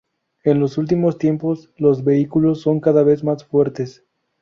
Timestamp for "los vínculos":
1.77-2.61